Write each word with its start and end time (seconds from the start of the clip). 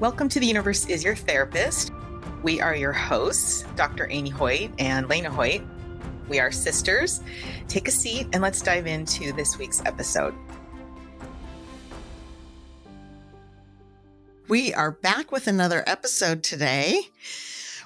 Welcome 0.00 0.28
to 0.28 0.38
The 0.38 0.46
Universe 0.46 0.86
is 0.86 1.02
Your 1.02 1.16
Therapist. 1.16 1.90
We 2.44 2.60
are 2.60 2.76
your 2.76 2.92
hosts, 2.92 3.64
Dr. 3.74 4.06
Amy 4.08 4.30
Hoyt 4.30 4.70
and 4.78 5.08
Lena 5.08 5.28
Hoyt. 5.28 5.62
We 6.28 6.38
are 6.38 6.52
sisters. 6.52 7.20
Take 7.66 7.88
a 7.88 7.90
seat 7.90 8.28
and 8.32 8.40
let's 8.40 8.62
dive 8.62 8.86
into 8.86 9.32
this 9.32 9.58
week's 9.58 9.84
episode. 9.84 10.36
We 14.48 14.72
are 14.72 14.92
back 14.92 15.32
with 15.32 15.48
another 15.48 15.82
episode 15.84 16.44
today. 16.44 17.00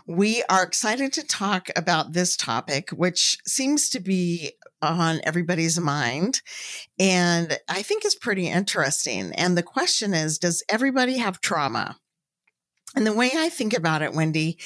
We 0.06 0.42
are 0.50 0.62
excited 0.62 1.14
to 1.14 1.26
talk 1.26 1.68
about 1.76 2.12
this 2.12 2.36
topic, 2.36 2.90
which 2.90 3.38
seems 3.46 3.88
to 3.88 4.00
be 4.00 4.52
on 4.82 5.22
everybody's 5.24 5.80
mind. 5.80 6.42
And 6.98 7.56
I 7.70 7.80
think 7.80 8.04
is 8.04 8.16
pretty 8.16 8.48
interesting. 8.48 9.32
And 9.32 9.56
the 9.56 9.62
question 9.62 10.12
is 10.12 10.38
Does 10.38 10.62
everybody 10.68 11.16
have 11.16 11.40
trauma? 11.40 11.96
And 12.94 13.06
the 13.06 13.12
way 13.12 13.30
I 13.34 13.48
think 13.48 13.74
about 13.74 14.02
it, 14.02 14.12
Wendy, 14.12 14.58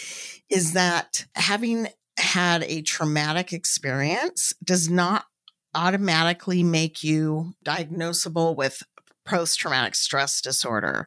is 0.51 0.73
that 0.73 1.27
having 1.34 1.89
had 2.19 2.62
a 2.65 2.83
traumatic 2.83 3.53
experience 3.53 4.53
does 4.65 4.89
not 4.89 5.27
automatically 5.75 6.62
make 6.62 7.05
you 7.05 7.53
diagnosable 7.65 8.57
with 8.57 8.83
post 9.27 9.59
traumatic 9.59 9.95
stress 9.95 10.41
disorder. 10.41 11.07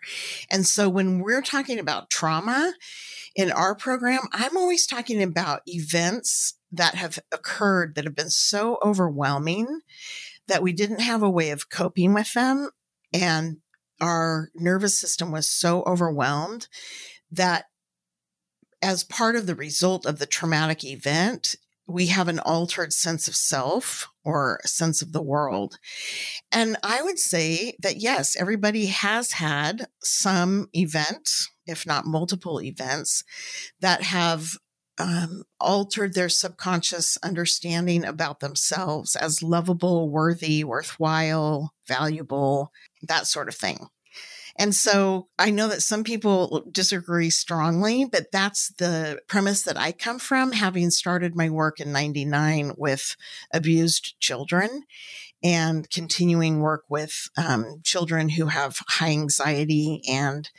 And 0.52 0.68
so 0.68 0.90
when 0.90 1.20
we're 1.20 1.42
talking 1.42 1.80
about 1.80 2.10
trauma 2.10 2.74
in 3.36 3.52
our 3.52 3.76
program, 3.76 4.22
I'm 4.34 4.58
always 4.58 4.86
talking 4.86 5.24
about 5.24 5.62
events 5.66 6.56
that 6.72 6.96
have 6.96 7.18
occurred 7.32 7.96
that 7.96 8.04
have 8.04 8.16
been 8.16 8.30
so 8.30 8.78
overwhelming 8.84 9.82
that 10.48 10.62
we 10.62 10.74
didn't 10.74 11.02
have 11.02 11.24
a 11.24 11.30
way 11.30 11.50
of 11.50 11.70
coping 11.70 12.14
with 12.14 12.34
them. 12.34 12.70
And 13.14 13.58
our 14.02 14.50
nervous 14.56 15.00
system 15.00 15.32
was 15.32 15.50
so 15.50 15.84
overwhelmed 15.84 16.68
that 17.32 17.66
as 18.82 19.04
part 19.04 19.36
of 19.36 19.46
the 19.46 19.56
result 19.56 20.06
of 20.06 20.20
the 20.20 20.26
traumatic 20.26 20.84
event, 20.84 21.56
we 21.90 22.08
have 22.08 22.28
an 22.28 22.40
altered 22.40 22.94
sense 22.94 23.28
of 23.28 23.36
self 23.36 24.08
or 24.24 24.60
sense 24.64 25.02
of 25.02 25.12
the 25.12 25.22
world. 25.22 25.80
And 26.52 26.78
I 26.84 27.02
would 27.02 27.20
say 27.20 27.76
that 27.80 27.98
yes, 27.98 28.36
everybody 28.36 28.88
has 28.88 29.34
had 29.34 29.88
some 30.04 30.70
event, 30.74 31.48
if 31.66 31.86
not 31.86 32.06
multiple 32.06 32.62
events, 32.62 33.24
that 33.82 34.04
have 34.04 34.58
um, 35.00 35.44
altered 35.60 36.14
their 36.14 36.30
subconscious 36.30 37.18
understanding 37.24 38.04
about 38.04 38.42
themselves 38.42 39.16
as 39.16 39.42
lovable, 39.42 40.10
worthy, 40.10 40.64
worthwhile, 40.64 41.74
valuable, 41.88 42.72
that 43.04 43.28
sort 43.28 43.48
of 43.48 43.56
thing. 43.56 43.88
And 44.58 44.76
so 44.76 45.30
I 45.40 45.52
know 45.52 45.70
that 45.70 45.82
some 45.82 46.04
people 46.04 46.66
disagree 46.70 47.30
strongly, 47.30 48.04
but 48.04 48.32
that's 48.32 48.74
the 48.74 49.22
premise 49.28 49.62
that 49.64 49.78
I 49.78 49.94
come 49.94 50.20
from, 50.20 50.52
having 50.52 50.90
started 50.90 51.34
my 51.34 51.50
work 51.50 51.80
in 51.80 51.94
99 51.94 52.74
with 52.78 53.16
abused 53.54 54.20
children 54.20 54.84
and 55.42 55.90
continuing 55.90 56.60
work 56.60 56.84
with 56.90 57.30
um, 57.38 57.80
children 57.84 58.28
who 58.30 58.48
have 58.48 58.80
high 58.88 59.12
anxiety 59.12 60.02
and 60.10 60.50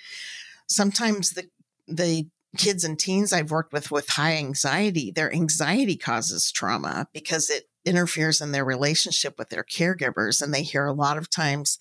sometimes 0.67 1.33
the 1.33 1.51
the 1.87 2.27
kids 2.57 2.85
and 2.85 2.99
teens 2.99 3.33
I've 3.33 3.51
worked 3.51 3.73
with 3.73 3.91
with 3.91 4.09
high 4.09 4.37
anxiety, 4.37 5.11
their 5.11 5.33
anxiety 5.33 5.97
causes 5.97 6.51
trauma 6.51 7.09
because 7.13 7.51
it 7.51 7.70
interferes 7.85 8.41
in 8.41 8.53
their 8.53 8.65
relationship 8.65 9.35
with 9.39 9.49
their 9.49 9.65
caregivers. 9.65 10.43
And 10.43 10.53
they 10.53 10.63
hear 10.63 10.87
a 10.87 10.93
lot 10.93 11.17
of 11.17 11.31
times 11.31 11.79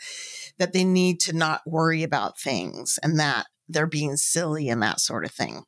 that 0.57 0.73
they 0.73 0.83
need 0.83 1.19
to 1.21 1.33
not 1.33 1.61
worry 1.65 2.03
about 2.03 2.39
things 2.39 2.99
and 3.03 3.19
that 3.19 3.47
they're 3.67 3.87
being 3.87 4.17
silly 4.17 4.69
and 4.69 4.81
that 4.81 4.99
sort 4.99 5.25
of 5.25 5.31
thing. 5.31 5.63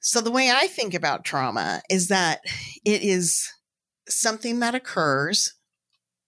So, 0.00 0.20
the 0.20 0.30
way 0.30 0.50
I 0.50 0.68
think 0.68 0.94
about 0.94 1.24
trauma 1.24 1.82
is 1.90 2.08
that 2.08 2.40
it 2.84 3.02
is 3.02 3.52
something 4.08 4.60
that 4.60 4.74
occurs 4.74 5.54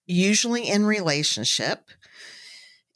usually 0.06 0.68
in 0.68 0.84
relationship 0.84 1.88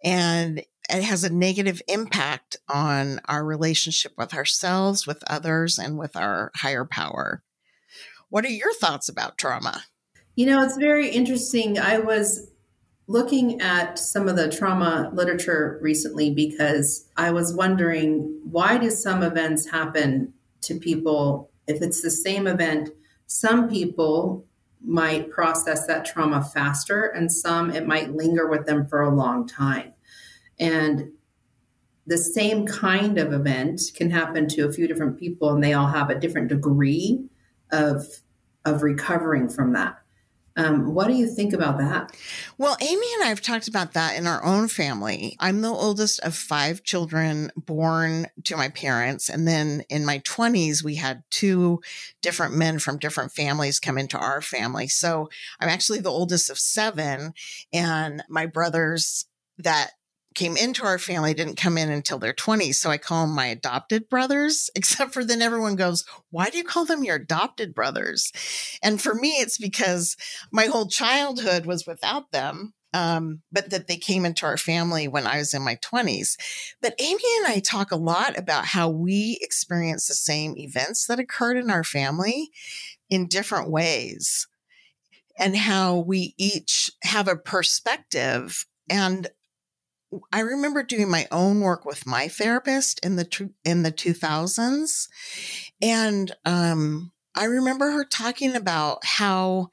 and 0.02 0.64
it 0.90 1.02
has 1.02 1.24
a 1.24 1.32
negative 1.32 1.80
impact 1.88 2.56
on 2.68 3.20
our 3.26 3.44
relationship 3.44 4.12
with 4.18 4.34
ourselves, 4.34 5.06
with 5.06 5.22
others, 5.26 5.78
and 5.78 5.96
with 5.96 6.14
our 6.16 6.50
higher 6.56 6.84
power. 6.84 7.42
What 8.28 8.44
are 8.44 8.50
your 8.50 8.74
thoughts 8.74 9.08
about 9.08 9.38
trauma? 9.38 9.84
You 10.36 10.46
know, 10.46 10.62
it's 10.62 10.76
very 10.76 11.08
interesting. 11.08 11.78
I 11.78 11.98
was 11.98 12.50
looking 13.06 13.60
at 13.60 13.98
some 13.98 14.28
of 14.28 14.36
the 14.36 14.50
trauma 14.50 15.10
literature 15.12 15.78
recently 15.80 16.34
because 16.34 17.06
I 17.16 17.30
was 17.30 17.54
wondering 17.54 18.40
why 18.50 18.78
do 18.78 18.90
some 18.90 19.22
events 19.22 19.68
happen 19.68 20.32
to 20.62 20.78
people? 20.78 21.50
If 21.66 21.82
it's 21.82 22.02
the 22.02 22.10
same 22.10 22.46
event 22.46 22.90
some 23.26 23.68
people 23.68 24.44
might 24.84 25.30
process 25.30 25.86
that 25.86 26.04
trauma 26.04 26.42
faster 26.42 27.06
and 27.06 27.32
some 27.32 27.70
it 27.70 27.86
might 27.86 28.14
linger 28.14 28.46
with 28.46 28.66
them 28.66 28.86
for 28.86 29.00
a 29.02 29.14
long 29.14 29.46
time. 29.46 29.92
And 30.58 31.12
the 32.06 32.18
same 32.18 32.66
kind 32.66 33.18
of 33.18 33.32
event 33.32 33.80
can 33.94 34.10
happen 34.10 34.46
to 34.48 34.68
a 34.68 34.72
few 34.72 34.86
different 34.86 35.18
people 35.18 35.50
and 35.50 35.64
they 35.64 35.72
all 35.72 35.86
have 35.86 36.10
a 36.10 36.18
different 36.18 36.48
degree 36.48 37.24
of 37.72 38.06
of 38.64 38.82
recovering 38.82 39.48
from 39.48 39.72
that 39.72 40.03
um, 40.56 40.94
what 40.94 41.08
do 41.08 41.14
you 41.14 41.26
think 41.26 41.52
about 41.52 41.78
that? 41.78 42.16
Well, 42.58 42.76
Amy 42.80 43.06
and 43.14 43.24
I 43.24 43.28
have 43.28 43.40
talked 43.40 43.66
about 43.66 43.92
that 43.94 44.16
in 44.16 44.26
our 44.26 44.44
own 44.44 44.68
family. 44.68 45.36
I'm 45.40 45.62
the 45.62 45.68
oldest 45.68 46.20
of 46.20 46.36
five 46.36 46.84
children 46.84 47.50
born 47.56 48.28
to 48.44 48.56
my 48.56 48.68
parents. 48.68 49.28
And 49.28 49.48
then 49.48 49.82
in 49.88 50.04
my 50.04 50.20
20s, 50.20 50.84
we 50.84 50.94
had 50.94 51.24
two 51.30 51.80
different 52.22 52.54
men 52.54 52.78
from 52.78 52.98
different 52.98 53.32
families 53.32 53.80
come 53.80 53.98
into 53.98 54.16
our 54.16 54.40
family. 54.40 54.86
So 54.86 55.28
I'm 55.58 55.68
actually 55.68 56.00
the 56.00 56.10
oldest 56.10 56.48
of 56.48 56.58
seven. 56.58 57.32
And 57.72 58.22
my 58.28 58.46
brothers 58.46 59.26
that 59.58 59.90
came 60.34 60.56
into 60.56 60.84
our 60.84 60.98
family 60.98 61.34
didn't 61.34 61.56
come 61.56 61.78
in 61.78 61.90
until 61.90 62.18
their 62.18 62.32
20s. 62.32 62.76
So 62.76 62.90
I 62.90 62.98
call 62.98 63.26
them 63.26 63.34
my 63.34 63.46
adopted 63.46 64.08
brothers, 64.08 64.70
except 64.74 65.12
for 65.12 65.24
then 65.24 65.42
everyone 65.42 65.76
goes, 65.76 66.04
Why 66.30 66.50
do 66.50 66.58
you 66.58 66.64
call 66.64 66.84
them 66.84 67.04
your 67.04 67.16
adopted 67.16 67.74
brothers? 67.74 68.32
And 68.82 69.00
for 69.00 69.14
me, 69.14 69.32
it's 69.40 69.58
because 69.58 70.16
my 70.52 70.66
whole 70.66 70.88
childhood 70.88 71.66
was 71.66 71.86
without 71.86 72.32
them. 72.32 72.74
Um, 72.92 73.42
but 73.50 73.70
that 73.70 73.88
they 73.88 73.96
came 73.96 74.24
into 74.24 74.46
our 74.46 74.56
family 74.56 75.08
when 75.08 75.26
I 75.26 75.38
was 75.38 75.52
in 75.52 75.62
my 75.62 75.74
20s. 75.84 76.36
But 76.80 76.94
Amy 77.00 77.24
and 77.38 77.46
I 77.48 77.58
talk 77.58 77.90
a 77.90 77.96
lot 77.96 78.38
about 78.38 78.66
how 78.66 78.88
we 78.88 79.36
experience 79.42 80.06
the 80.06 80.14
same 80.14 80.56
events 80.56 81.06
that 81.06 81.18
occurred 81.18 81.56
in 81.56 81.70
our 81.70 81.82
family 81.82 82.50
in 83.10 83.26
different 83.26 83.68
ways 83.68 84.46
and 85.38 85.56
how 85.56 85.96
we 85.98 86.34
each 86.38 86.90
have 87.02 87.26
a 87.26 87.36
perspective 87.36 88.64
and 88.88 89.28
I 90.32 90.40
remember 90.40 90.82
doing 90.82 91.10
my 91.10 91.26
own 91.30 91.60
work 91.60 91.84
with 91.84 92.06
my 92.06 92.28
therapist 92.28 93.04
in 93.04 93.16
the 93.16 93.50
in 93.64 93.82
the 93.82 93.92
2000s 93.92 95.08
and 95.80 96.34
um, 96.44 97.12
I 97.34 97.44
remember 97.44 97.90
her 97.90 98.04
talking 98.04 98.54
about 98.54 99.04
how 99.04 99.68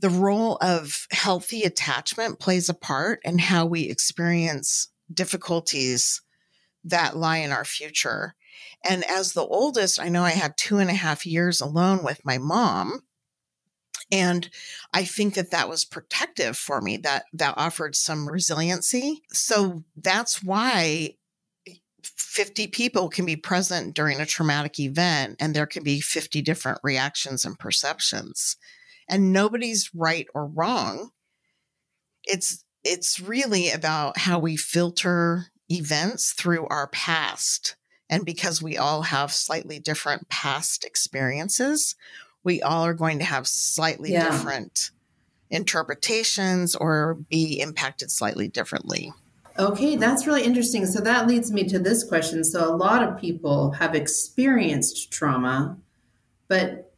the 0.00 0.10
role 0.10 0.56
of 0.60 1.06
healthy 1.10 1.62
attachment 1.62 2.38
plays 2.38 2.68
a 2.68 2.74
part 2.74 3.20
in 3.24 3.38
how 3.38 3.66
we 3.66 3.82
experience 3.82 4.88
difficulties 5.12 6.22
that 6.84 7.16
lie 7.16 7.38
in 7.38 7.50
our 7.50 7.64
future. 7.64 8.34
And 8.88 9.04
as 9.08 9.32
the 9.32 9.44
oldest, 9.44 10.00
I 10.00 10.08
know 10.08 10.22
I 10.22 10.30
had 10.30 10.56
two 10.56 10.78
and 10.78 10.90
a 10.90 10.94
half 10.94 11.26
years 11.26 11.60
alone 11.60 12.04
with 12.04 12.24
my 12.24 12.38
mom. 12.38 13.00
And 14.10 14.48
I 14.94 15.04
think 15.04 15.34
that 15.34 15.50
that 15.50 15.68
was 15.68 15.84
protective 15.84 16.56
for 16.56 16.80
me, 16.80 16.96
that 16.98 17.24
that 17.34 17.54
offered 17.56 17.94
some 17.94 18.28
resiliency. 18.28 19.22
So 19.32 19.84
that's 19.96 20.42
why 20.42 21.14
50 22.02 22.68
people 22.68 23.08
can 23.08 23.26
be 23.26 23.36
present 23.36 23.94
during 23.94 24.20
a 24.20 24.26
traumatic 24.26 24.78
event 24.78 25.36
and 25.40 25.54
there 25.54 25.66
can 25.66 25.82
be 25.82 26.00
50 26.00 26.40
different 26.42 26.78
reactions 26.82 27.44
and 27.44 27.58
perceptions. 27.58 28.56
And 29.08 29.32
nobody's 29.32 29.90
right 29.94 30.26
or 30.34 30.46
wrong. 30.46 31.10
It's 32.24 32.64
it's 32.84 33.20
really 33.20 33.70
about 33.70 34.18
how 34.18 34.38
we 34.38 34.56
filter 34.56 35.46
events 35.68 36.32
through 36.32 36.66
our 36.68 36.88
past. 36.88 37.76
And 38.08 38.24
because 38.24 38.62
we 38.62 38.78
all 38.78 39.02
have 39.02 39.32
slightly 39.32 39.78
different 39.78 40.28
past 40.28 40.84
experiences, 40.84 41.94
we 42.44 42.62
all 42.62 42.84
are 42.84 42.94
going 42.94 43.18
to 43.18 43.24
have 43.24 43.46
slightly 43.46 44.12
yeah. 44.12 44.30
different 44.30 44.90
interpretations 45.50 46.74
or 46.74 47.14
be 47.28 47.60
impacted 47.60 48.10
slightly 48.10 48.48
differently. 48.48 49.12
Okay, 49.58 49.96
that's 49.96 50.26
really 50.26 50.44
interesting. 50.44 50.86
So 50.86 51.00
that 51.00 51.26
leads 51.26 51.50
me 51.50 51.64
to 51.64 51.78
this 51.78 52.04
question. 52.04 52.44
So 52.44 52.72
a 52.72 52.76
lot 52.76 53.02
of 53.02 53.20
people 53.20 53.72
have 53.72 53.94
experienced 53.94 55.10
trauma, 55.10 55.76
but 56.46 56.92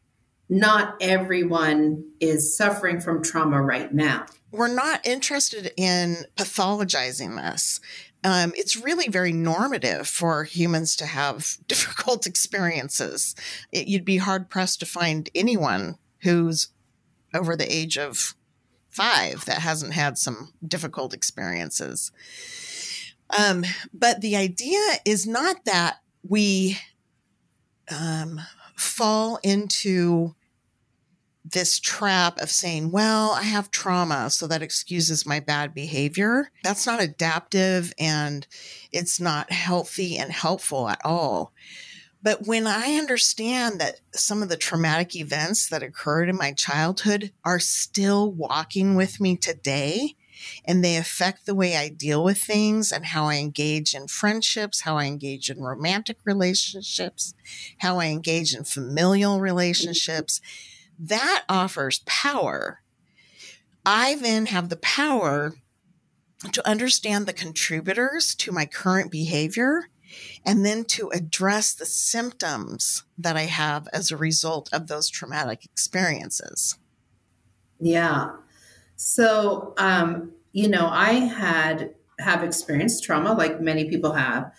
not 0.50 0.96
everyone 1.00 2.04
is 2.18 2.54
suffering 2.54 3.00
from 3.00 3.22
trauma 3.22 3.62
right 3.62 3.94
now. 3.94 4.26
We're 4.50 4.74
not 4.74 5.06
interested 5.06 5.72
in 5.76 6.24
pathologizing 6.36 7.36
this. 7.36 7.80
Um, 8.22 8.52
it's 8.56 8.76
really 8.76 9.08
very 9.08 9.32
normative 9.32 10.06
for 10.06 10.44
humans 10.44 10.96
to 10.96 11.06
have 11.06 11.56
difficult 11.66 12.26
experiences. 12.26 13.34
It, 13.72 13.88
you'd 13.88 14.04
be 14.04 14.18
hard 14.18 14.50
pressed 14.50 14.80
to 14.80 14.86
find 14.86 15.28
anyone 15.34 15.96
who's 16.22 16.68
over 17.32 17.56
the 17.56 17.72
age 17.72 17.96
of 17.96 18.34
five 18.90 19.44
that 19.44 19.58
hasn't 19.58 19.94
had 19.94 20.18
some 20.18 20.52
difficult 20.66 21.14
experiences. 21.14 22.10
Um, 23.38 23.64
but 23.94 24.20
the 24.20 24.36
idea 24.36 24.80
is 25.04 25.26
not 25.26 25.64
that 25.64 25.98
we 26.28 26.78
um, 27.88 28.40
fall 28.76 29.38
into 29.42 30.34
this 31.52 31.78
trap 31.78 32.40
of 32.40 32.50
saying, 32.50 32.90
well, 32.90 33.32
I 33.32 33.42
have 33.42 33.70
trauma, 33.70 34.30
so 34.30 34.46
that 34.46 34.62
excuses 34.62 35.26
my 35.26 35.40
bad 35.40 35.74
behavior. 35.74 36.50
That's 36.62 36.86
not 36.86 37.02
adaptive 37.02 37.92
and 37.98 38.46
it's 38.92 39.20
not 39.20 39.52
healthy 39.52 40.16
and 40.16 40.32
helpful 40.32 40.88
at 40.88 41.00
all. 41.04 41.52
But 42.22 42.46
when 42.46 42.66
I 42.66 42.96
understand 42.96 43.80
that 43.80 44.00
some 44.12 44.42
of 44.42 44.50
the 44.50 44.56
traumatic 44.56 45.16
events 45.16 45.68
that 45.68 45.82
occurred 45.82 46.28
in 46.28 46.36
my 46.36 46.52
childhood 46.52 47.32
are 47.44 47.58
still 47.58 48.30
walking 48.30 48.94
with 48.94 49.20
me 49.20 49.36
today, 49.36 50.16
and 50.64 50.84
they 50.84 50.96
affect 50.96 51.46
the 51.46 51.54
way 51.54 51.76
I 51.76 51.88
deal 51.88 52.24
with 52.24 52.38
things 52.38 52.92
and 52.92 53.06
how 53.06 53.26
I 53.26 53.36
engage 53.36 53.94
in 53.94 54.08
friendships, 54.08 54.82
how 54.82 54.96
I 54.96 55.04
engage 55.04 55.50
in 55.50 55.60
romantic 55.60 56.18
relationships, 56.24 57.34
how 57.78 57.98
I 57.98 58.06
engage 58.06 58.54
in 58.54 58.64
familial 58.64 59.34
mm-hmm. 59.34 59.42
relationships, 59.42 60.40
that 61.00 61.44
offers 61.48 62.02
power. 62.06 62.82
I 63.86 64.16
then 64.16 64.46
have 64.46 64.68
the 64.68 64.76
power 64.76 65.54
to 66.52 66.68
understand 66.68 67.26
the 67.26 67.32
contributors 67.32 68.34
to 68.36 68.52
my 68.52 68.66
current 68.66 69.10
behavior 69.10 69.88
and 70.44 70.64
then 70.64 70.84
to 70.84 71.08
address 71.10 71.72
the 71.72 71.86
symptoms 71.86 73.04
that 73.16 73.36
I 73.36 73.42
have 73.42 73.88
as 73.92 74.10
a 74.10 74.16
result 74.16 74.68
of 74.72 74.88
those 74.88 75.08
traumatic 75.08 75.64
experiences. 75.64 76.76
Yeah. 77.78 78.32
So, 78.96 79.74
um, 79.78 80.32
you 80.52 80.68
know, 80.68 80.88
I 80.90 81.12
had 81.12 81.94
have 82.18 82.44
experienced 82.44 83.04
trauma 83.04 83.32
like 83.32 83.60
many 83.60 83.88
people 83.88 84.12
have. 84.12 84.52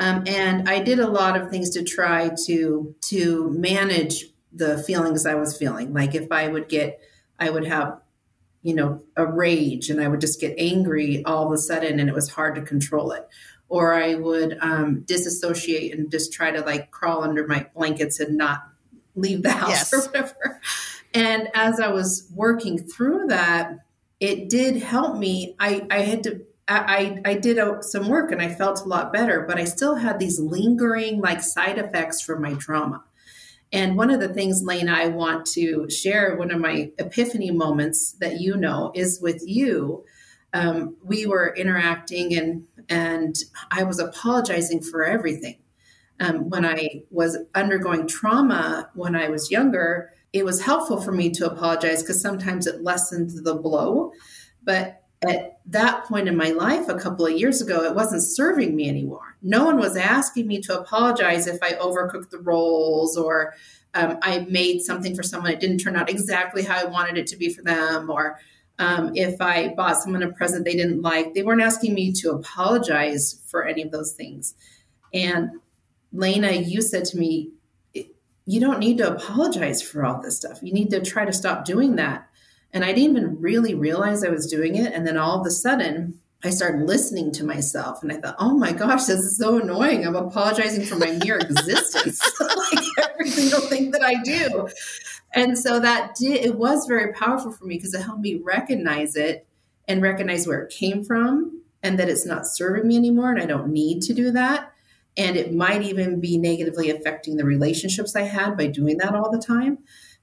Um, 0.00 0.24
and 0.26 0.68
I 0.68 0.82
did 0.82 0.98
a 0.98 1.06
lot 1.06 1.40
of 1.40 1.50
things 1.50 1.70
to 1.70 1.84
try 1.84 2.30
to 2.46 2.94
to 3.02 3.50
manage 3.50 4.24
the 4.54 4.82
feelings 4.82 5.26
I 5.26 5.34
was 5.34 5.56
feeling. 5.56 5.92
Like 5.92 6.14
if 6.14 6.30
I 6.30 6.48
would 6.48 6.68
get, 6.68 7.00
I 7.38 7.50
would 7.50 7.66
have, 7.66 8.00
you 8.62 8.74
know, 8.74 9.02
a 9.16 9.26
rage 9.26 9.90
and 9.90 10.00
I 10.00 10.08
would 10.08 10.20
just 10.20 10.40
get 10.40 10.54
angry 10.58 11.24
all 11.24 11.46
of 11.46 11.52
a 11.52 11.58
sudden 11.58 12.00
and 12.00 12.08
it 12.08 12.14
was 12.14 12.30
hard 12.30 12.54
to 12.54 12.62
control 12.62 13.12
it. 13.12 13.26
Or 13.68 13.94
I 13.94 14.14
would 14.14 14.58
um, 14.60 15.02
disassociate 15.06 15.96
and 15.96 16.10
just 16.10 16.32
try 16.32 16.50
to 16.50 16.60
like 16.60 16.90
crawl 16.90 17.24
under 17.24 17.46
my 17.46 17.66
blankets 17.74 18.20
and 18.20 18.36
not 18.36 18.62
leave 19.14 19.42
the 19.42 19.52
house 19.52 19.70
yes. 19.70 19.92
or 19.94 20.00
whatever. 20.00 20.60
And 21.12 21.48
as 21.54 21.80
I 21.80 21.88
was 21.88 22.28
working 22.34 22.78
through 22.78 23.26
that, 23.28 23.78
it 24.20 24.48
did 24.48 24.76
help 24.76 25.16
me. 25.16 25.56
I, 25.58 25.86
I 25.90 26.00
had 26.00 26.22
to 26.24 26.44
I, 26.66 27.20
I 27.24 27.34
did 27.34 27.58
some 27.84 28.08
work 28.08 28.32
and 28.32 28.40
I 28.40 28.48
felt 28.48 28.80
a 28.80 28.88
lot 28.88 29.12
better, 29.12 29.44
but 29.46 29.58
I 29.58 29.64
still 29.64 29.96
had 29.96 30.18
these 30.18 30.40
lingering 30.40 31.20
like 31.20 31.42
side 31.42 31.78
effects 31.78 32.22
from 32.22 32.40
my 32.40 32.54
trauma. 32.54 33.04
And 33.74 33.96
one 33.96 34.10
of 34.10 34.20
the 34.20 34.32
things, 34.32 34.62
Lane, 34.62 34.88
I 34.88 35.08
want 35.08 35.46
to 35.46 35.90
share, 35.90 36.36
one 36.36 36.52
of 36.52 36.60
my 36.60 36.92
epiphany 36.96 37.50
moments 37.50 38.12
that 38.20 38.40
you 38.40 38.56
know 38.56 38.92
is 38.94 39.18
with 39.20 39.42
you. 39.44 40.04
Um, 40.52 40.96
we 41.02 41.26
were 41.26 41.52
interacting 41.56 42.36
and 42.36 42.68
and 42.88 43.34
I 43.72 43.82
was 43.82 43.98
apologizing 43.98 44.82
for 44.82 45.04
everything. 45.04 45.58
Um, 46.20 46.50
when 46.50 46.64
I 46.64 47.02
was 47.10 47.36
undergoing 47.56 48.06
trauma 48.06 48.90
when 48.94 49.16
I 49.16 49.28
was 49.28 49.50
younger, 49.50 50.12
it 50.32 50.44
was 50.44 50.62
helpful 50.62 51.00
for 51.00 51.10
me 51.10 51.30
to 51.30 51.50
apologize 51.50 52.00
because 52.00 52.20
sometimes 52.20 52.68
it 52.68 52.84
lessened 52.84 53.32
the 53.42 53.56
blow. 53.56 54.12
But 54.62 55.02
at 55.28 55.58
that 55.66 56.04
point 56.04 56.28
in 56.28 56.36
my 56.36 56.50
life 56.50 56.88
a 56.88 56.98
couple 56.98 57.26
of 57.26 57.32
years 57.32 57.60
ago, 57.62 57.84
it 57.84 57.94
wasn't 57.94 58.22
serving 58.22 58.74
me 58.74 58.88
anymore. 58.88 59.36
No 59.42 59.64
one 59.64 59.78
was 59.78 59.96
asking 59.96 60.46
me 60.46 60.60
to 60.62 60.78
apologize 60.78 61.46
if 61.46 61.62
I 61.62 61.72
overcooked 61.72 62.30
the 62.30 62.38
rolls 62.38 63.16
or 63.16 63.54
um, 63.94 64.18
I 64.22 64.40
made 64.50 64.80
something 64.80 65.14
for 65.14 65.22
someone 65.22 65.52
it 65.52 65.60
didn't 65.60 65.78
turn 65.78 65.96
out 65.96 66.10
exactly 66.10 66.62
how 66.62 66.76
I 66.76 66.84
wanted 66.84 67.16
it 67.16 67.26
to 67.28 67.36
be 67.36 67.48
for 67.48 67.62
them, 67.62 68.10
or 68.10 68.40
um, 68.78 69.12
if 69.14 69.40
I 69.40 69.68
bought 69.68 70.02
someone 70.02 70.22
a 70.22 70.32
present 70.32 70.64
they 70.64 70.74
didn't 70.74 71.02
like. 71.02 71.32
They 71.32 71.42
weren't 71.42 71.62
asking 71.62 71.94
me 71.94 72.12
to 72.12 72.32
apologize 72.32 73.40
for 73.46 73.64
any 73.64 73.82
of 73.82 73.92
those 73.92 74.12
things. 74.12 74.54
And 75.12 75.60
Lena, 76.12 76.50
you 76.50 76.82
said 76.82 77.04
to 77.06 77.16
me, 77.16 77.50
you 78.46 78.60
don't 78.60 78.78
need 78.78 78.98
to 78.98 79.12
apologize 79.12 79.80
for 79.80 80.04
all 80.04 80.20
this 80.20 80.36
stuff. 80.36 80.58
You 80.60 80.72
need 80.72 80.90
to 80.90 81.00
try 81.00 81.24
to 81.24 81.32
stop 81.32 81.64
doing 81.64 81.96
that. 81.96 82.28
And 82.74 82.84
I 82.84 82.88
didn't 82.88 83.16
even 83.16 83.40
really 83.40 83.74
realize 83.74 84.24
I 84.24 84.30
was 84.30 84.48
doing 84.48 84.74
it. 84.74 84.92
And 84.92 85.06
then 85.06 85.16
all 85.16 85.40
of 85.40 85.46
a 85.46 85.50
sudden, 85.50 86.18
I 86.42 86.50
started 86.50 86.82
listening 86.82 87.32
to 87.32 87.44
myself 87.44 88.02
and 88.02 88.12
I 88.12 88.16
thought, 88.16 88.34
oh 88.38 88.54
my 88.58 88.72
gosh, 88.72 89.04
this 89.04 89.20
is 89.20 89.38
so 89.38 89.58
annoying. 89.58 90.06
I'm 90.06 90.16
apologizing 90.16 90.84
for 90.84 90.96
my 90.96 91.12
mere 91.24 91.38
existence, 91.38 92.20
like 92.40 92.84
every 92.98 93.30
single 93.30 93.60
thing 93.60 93.92
that 93.92 94.02
I 94.02 94.22
do. 94.22 94.68
And 95.32 95.56
so 95.56 95.80
that 95.80 96.16
did, 96.16 96.44
it 96.44 96.56
was 96.56 96.86
very 96.86 97.14
powerful 97.14 97.50
for 97.50 97.64
me 97.64 97.76
because 97.76 97.94
it 97.94 98.02
helped 98.02 98.20
me 98.20 98.42
recognize 98.44 99.16
it 99.16 99.46
and 99.88 100.02
recognize 100.02 100.46
where 100.46 100.60
it 100.62 100.72
came 100.72 101.02
from 101.02 101.62
and 101.82 101.98
that 101.98 102.10
it's 102.10 102.26
not 102.26 102.46
serving 102.46 102.86
me 102.86 102.96
anymore 102.96 103.30
and 103.30 103.40
I 103.40 103.46
don't 103.46 103.68
need 103.68 104.02
to 104.02 104.12
do 104.12 104.30
that. 104.32 104.70
And 105.16 105.36
it 105.36 105.54
might 105.54 105.82
even 105.82 106.20
be 106.20 106.36
negatively 106.36 106.90
affecting 106.90 107.36
the 107.36 107.44
relationships 107.44 108.16
I 108.16 108.22
had 108.22 108.56
by 108.56 108.66
doing 108.66 108.98
that 108.98 109.14
all 109.14 109.30
the 109.30 109.40
time. 109.40 109.78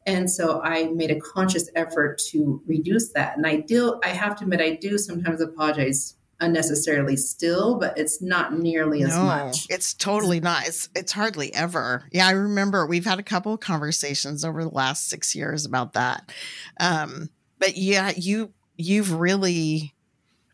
And 0.05 0.29
so 0.29 0.61
I 0.61 0.85
made 0.87 1.11
a 1.11 1.19
conscious 1.19 1.69
effort 1.75 2.19
to 2.29 2.61
reduce 2.65 3.13
that. 3.13 3.37
And 3.37 3.45
I 3.45 3.57
do, 3.57 3.99
I 4.03 4.09
have 4.09 4.35
to 4.37 4.43
admit, 4.43 4.61
I 4.61 4.75
do 4.75 4.97
sometimes 4.97 5.41
apologize 5.41 6.15
unnecessarily 6.39 7.15
still, 7.15 7.75
but 7.75 7.97
it's 7.97 8.21
not 8.21 8.57
nearly 8.57 9.03
as 9.03 9.15
no, 9.15 9.25
much. 9.25 9.67
It's 9.69 9.93
totally 9.93 10.39
not. 10.39 10.67
It's 10.67 10.89
it's 10.95 11.11
hardly 11.11 11.53
ever. 11.53 12.03
Yeah, 12.11 12.27
I 12.27 12.31
remember 12.31 12.87
we've 12.87 13.05
had 13.05 13.19
a 13.19 13.23
couple 13.23 13.53
of 13.53 13.59
conversations 13.59 14.43
over 14.43 14.63
the 14.63 14.69
last 14.69 15.07
six 15.07 15.35
years 15.35 15.65
about 15.65 15.93
that. 15.93 16.31
Um, 16.79 17.29
but 17.59 17.77
yeah, 17.77 18.11
you 18.17 18.53
you've 18.75 19.13
really 19.13 19.93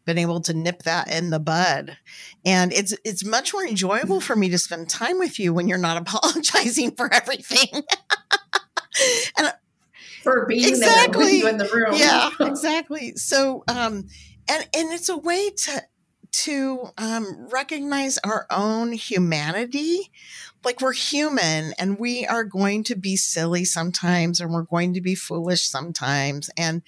been 0.07 0.17
able 0.17 0.39
to 0.41 0.53
nip 0.53 0.83
that 0.83 1.11
in 1.11 1.29
the 1.29 1.39
bud. 1.39 1.97
And 2.45 2.73
it's 2.73 2.95
it's 3.03 3.23
much 3.23 3.53
more 3.53 3.65
enjoyable 3.65 4.21
for 4.21 4.35
me 4.35 4.49
to 4.49 4.57
spend 4.57 4.89
time 4.89 5.19
with 5.19 5.39
you 5.39 5.53
when 5.53 5.67
you're 5.67 5.77
not 5.77 5.97
apologizing 6.01 6.95
for 6.95 7.13
everything. 7.13 7.83
and 9.37 9.53
for 10.23 10.45
being 10.45 10.67
exactly. 10.67 11.25
there 11.25 11.33
with 11.33 11.33
you 11.33 11.47
in 11.47 11.57
the 11.57 11.69
room. 11.73 11.95
Yeah, 11.95 12.29
exactly. 12.39 13.15
So 13.15 13.63
um 13.67 14.07
and 14.49 14.67
and 14.73 14.93
it's 14.93 15.09
a 15.09 15.17
way 15.17 15.49
to 15.49 15.83
to 16.29 16.89
um, 16.97 17.47
recognize 17.49 18.17
our 18.19 18.45
own 18.51 18.91
humanity 18.91 20.11
like 20.63 20.81
we're 20.81 20.93
human 20.93 21.73
and 21.79 21.97
we 21.97 22.25
are 22.25 22.43
going 22.43 22.83
to 22.83 22.95
be 22.95 23.15
silly 23.15 23.63
sometimes 23.63 24.39
and 24.39 24.51
we're 24.51 24.63
going 24.63 24.93
to 24.93 25.01
be 25.01 25.15
foolish 25.15 25.63
sometimes 25.63 26.49
and 26.57 26.81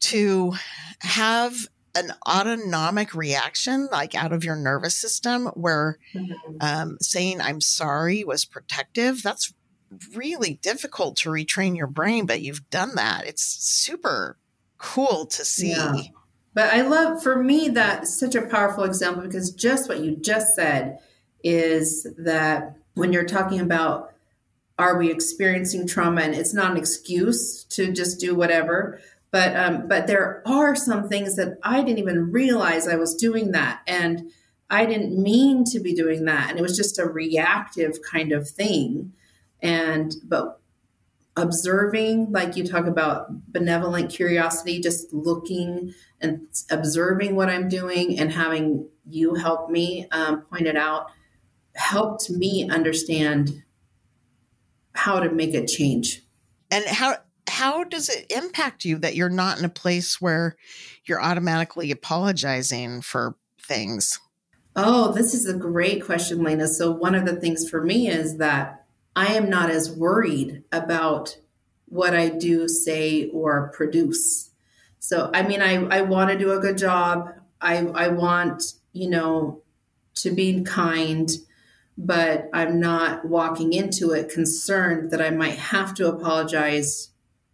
to 0.00 0.52
have 1.00 1.54
an 1.94 2.12
autonomic 2.28 3.14
reaction 3.14 3.88
like 3.92 4.14
out 4.14 4.32
of 4.32 4.44
your 4.44 4.56
nervous 4.56 4.96
system 4.96 5.46
where 5.54 5.98
mm-hmm. 6.14 6.56
um, 6.60 6.96
saying 7.00 7.40
i'm 7.40 7.60
sorry 7.60 8.24
was 8.24 8.44
protective 8.44 9.22
that's 9.22 9.52
really 10.14 10.54
difficult 10.54 11.16
to 11.18 11.30
retrain 11.30 11.76
your 11.76 11.86
brain, 11.86 12.26
but 12.26 12.40
you've 12.40 12.68
done 12.70 12.94
that. 12.94 13.26
It's 13.26 13.42
super 13.42 14.36
cool 14.78 15.26
to 15.26 15.44
see. 15.44 15.70
Yeah. 15.70 15.94
But 16.54 16.72
I 16.72 16.82
love, 16.82 17.22
for 17.22 17.42
me, 17.42 17.68
that's 17.68 18.18
such 18.18 18.34
a 18.34 18.42
powerful 18.42 18.84
example 18.84 19.22
because 19.22 19.52
just 19.52 19.88
what 19.88 20.00
you 20.00 20.16
just 20.16 20.54
said 20.54 20.98
is 21.42 22.06
that 22.18 22.76
when 22.94 23.12
you're 23.12 23.24
talking 23.24 23.60
about 23.60 24.12
are 24.78 24.98
we 24.98 25.10
experiencing 25.10 25.86
trauma 25.86 26.22
and 26.22 26.34
it's 26.34 26.54
not 26.54 26.70
an 26.70 26.76
excuse 26.76 27.64
to 27.64 27.92
just 27.92 28.18
do 28.18 28.34
whatever 28.34 29.00
but 29.30 29.54
um, 29.54 29.86
but 29.86 30.06
there 30.06 30.42
are 30.46 30.74
some 30.74 31.08
things 31.08 31.36
that 31.36 31.58
i 31.62 31.82
didn't 31.82 31.98
even 31.98 32.30
realize 32.30 32.88
i 32.88 32.96
was 32.96 33.14
doing 33.14 33.52
that 33.52 33.80
and 33.86 34.30
i 34.68 34.84
didn't 34.84 35.16
mean 35.22 35.64
to 35.64 35.80
be 35.80 35.94
doing 35.94 36.24
that 36.24 36.50
and 36.50 36.58
it 36.58 36.62
was 36.62 36.76
just 36.76 36.98
a 36.98 37.06
reactive 37.06 37.98
kind 38.02 38.32
of 38.32 38.48
thing 38.48 39.12
and 39.62 40.14
but 40.24 40.60
observing 41.36 42.30
like 42.32 42.56
you 42.56 42.66
talk 42.66 42.86
about 42.86 43.26
benevolent 43.52 44.10
curiosity 44.10 44.80
just 44.80 45.12
looking 45.12 45.94
and 46.20 46.46
observing 46.70 47.36
what 47.36 47.48
i'm 47.48 47.68
doing 47.68 48.18
and 48.18 48.32
having 48.32 48.86
you 49.08 49.34
help 49.34 49.70
me 49.70 50.06
um, 50.10 50.42
point 50.42 50.66
it 50.66 50.76
out 50.76 51.06
helped 51.76 52.28
me 52.30 52.68
understand 52.68 53.62
how 54.94 55.20
to 55.20 55.30
make 55.30 55.54
a 55.54 55.64
change 55.64 56.22
and 56.70 56.84
how 56.86 57.16
how 57.48 57.84
does 57.84 58.08
it 58.08 58.26
impact 58.30 58.84
you 58.84 58.98
that 58.98 59.14
you're 59.14 59.28
not 59.28 59.58
in 59.58 59.64
a 59.64 59.70
place 59.70 60.20
where 60.20 60.56
you're 61.04 61.22
automatically 61.22 61.90
apologizing 61.90 63.00
for 63.00 63.36
things 63.60 64.18
Oh, 64.76 65.12
this 65.12 65.34
is 65.34 65.48
a 65.48 65.54
great 65.54 66.04
question, 66.04 66.44
Lena. 66.44 66.68
So, 66.68 66.92
one 66.92 67.14
of 67.14 67.26
the 67.26 67.36
things 67.36 67.68
for 67.68 67.82
me 67.82 68.08
is 68.08 68.38
that 68.38 68.79
I 69.16 69.34
am 69.34 69.50
not 69.50 69.70
as 69.70 69.90
worried 69.90 70.62
about 70.72 71.36
what 71.86 72.14
I 72.14 72.28
do, 72.28 72.68
say, 72.68 73.28
or 73.30 73.68
produce. 73.74 74.50
So, 74.98 75.30
I 75.34 75.42
mean, 75.42 75.60
I, 75.62 75.84
I 75.86 76.02
want 76.02 76.30
to 76.30 76.38
do 76.38 76.52
a 76.52 76.60
good 76.60 76.78
job. 76.78 77.30
I, 77.60 77.78
I 77.78 78.08
want, 78.08 78.74
you 78.92 79.10
know, 79.10 79.62
to 80.16 80.30
be 80.30 80.62
kind, 80.62 81.30
but 81.98 82.48
I'm 82.52 82.80
not 82.80 83.24
walking 83.24 83.72
into 83.72 84.12
it 84.12 84.30
concerned 84.30 85.10
that 85.10 85.20
I 85.20 85.30
might 85.30 85.58
have 85.58 85.94
to 85.94 86.08
apologize 86.08 87.08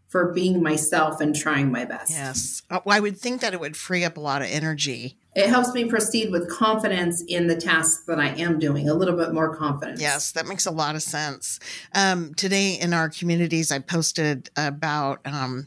for 0.08 0.32
being 0.32 0.62
myself 0.62 1.20
and 1.20 1.34
trying 1.34 1.70
my 1.70 1.84
best. 1.84 2.12
Yes. 2.12 2.62
Uh, 2.70 2.80
I 2.86 3.00
would 3.00 3.18
think 3.18 3.40
that 3.40 3.54
it 3.54 3.60
would 3.60 3.76
free 3.76 4.04
up 4.04 4.16
a 4.16 4.20
lot 4.20 4.42
of 4.42 4.48
energy. 4.48 5.18
It 5.36 5.50
helps 5.50 5.74
me 5.74 5.84
proceed 5.84 6.32
with 6.32 6.48
confidence 6.48 7.22
in 7.28 7.46
the 7.46 7.56
tasks 7.56 8.04
that 8.06 8.18
I 8.18 8.28
am 8.28 8.58
doing, 8.58 8.88
a 8.88 8.94
little 8.94 9.14
bit 9.14 9.34
more 9.34 9.54
confidence. 9.54 10.00
Yes, 10.00 10.32
that 10.32 10.46
makes 10.46 10.64
a 10.64 10.70
lot 10.70 10.94
of 10.94 11.02
sense. 11.02 11.60
Um, 11.94 12.32
today 12.32 12.78
in 12.80 12.94
our 12.94 13.10
communities, 13.10 13.70
I 13.70 13.80
posted 13.80 14.48
about 14.56 15.20
um, 15.26 15.66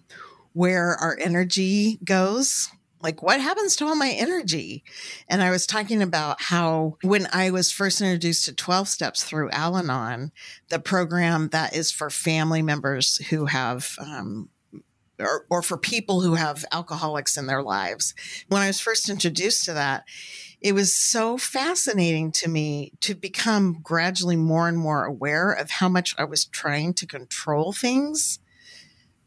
where 0.54 0.96
our 0.96 1.16
energy 1.22 2.00
goes 2.04 2.70
like 3.02 3.24
what 3.24 3.40
happens 3.40 3.76
to 3.78 3.86
all 3.86 3.96
my 3.96 4.10
energy 4.10 4.84
and 5.30 5.42
i 5.42 5.50
was 5.50 5.66
talking 5.66 6.02
about 6.02 6.42
how 6.42 6.98
when 7.02 7.28
i 7.32 7.50
was 7.50 7.72
first 7.72 8.02
introduced 8.02 8.44
to 8.44 8.54
12 8.54 8.90
steps 8.90 9.24
through 9.24 9.50
al-anon 9.52 10.34
the 10.70 10.80
program 10.80 11.48
that 11.50 11.74
is 11.74 11.94
for 11.94 12.10
family 12.10 12.62
members 12.62 13.18
who 13.30 13.46
have 13.46 13.96
um, 14.00 14.50
or, 15.20 15.46
or 15.50 15.62
for 15.62 15.78
people 15.78 16.22
who 16.22 16.36
have 16.36 16.66
alcoholics 16.72 17.38
in 17.38 17.48
their 17.48 17.64
lives 17.64 18.14
when 18.48 18.62
i 18.62 18.68
was 18.68 18.80
first 18.80 19.10
introduced 19.10 19.66
to 19.66 19.74
that 19.74 20.04
it 20.62 20.74
was 20.74 20.94
so 20.94 21.38
fascinating 21.38 22.32
to 22.32 22.50
me 22.50 22.92
to 23.00 23.16
become 23.16 23.80
gradually 23.82 24.36
more 24.36 24.68
and 24.68 24.78
more 24.78 25.06
aware 25.06 25.52
of 25.52 25.70
how 25.72 25.90
much 25.90 26.16
i 26.18 26.24
was 26.24 26.46
trying 26.46 26.94
to 26.94 27.06
control 27.06 27.72
things 27.72 28.40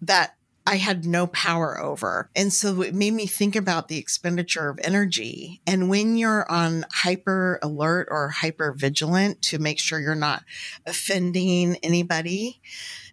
that 0.01 0.35
I 0.67 0.77
had 0.77 1.05
no 1.05 1.27
power 1.27 1.81
over. 1.81 2.31
And 2.37 2.53
so 2.53 2.83
it 2.83 2.95
made 2.95 3.15
me 3.15 3.27
think 3.27 3.57
about 3.57 3.89
the 3.89 3.99
expenditure 3.99 4.69
of 4.69 4.79
energy. 4.85 5.61
And 5.67 5.89
when 5.89 6.17
you're 6.17 6.51
on 6.51 6.87
hyper 6.93 7.59
alert 7.63 8.09
or 8.11 8.29
hyper 8.29 8.73
vigilant 8.73 9.43
to 9.43 9.59
make 9.59 9.81
sure 9.81 9.99
you're 9.99 10.15
not 10.15 10.45
offending 10.87 11.77
anybody, 11.83 12.61